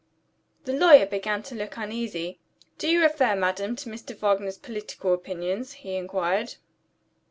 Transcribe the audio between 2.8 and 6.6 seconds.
you refer, madam, to Mr. Wagner's political opinions?" he inquired.